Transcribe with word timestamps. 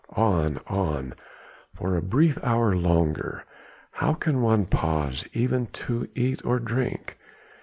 On, 0.17 0.59
on, 0.65 1.13
for 1.75 1.95
a 1.95 2.01
brief 2.01 2.39
hour 2.43 2.75
longer 2.75 3.43
how 3.91 4.15
can 4.15 4.41
one 4.41 4.65
pause 4.65 5.27
even 5.31 5.67
to 5.67 6.09
eat 6.15 6.43
or 6.43 6.57
drink? 6.57 7.19